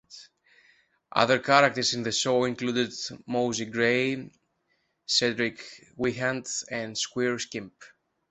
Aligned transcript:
Other 1.11 1.37
characters 1.37 1.93
in 1.93 2.01
the 2.01 2.11
show 2.11 2.45
included 2.45 2.91
"Mousey 3.27 3.65
Gray", 3.65 4.31
"Cedric 5.05 5.59
Wehunt", 5.95 6.63
and 6.71 6.97
"Squire 6.97 7.37
Skimp". 7.37 7.75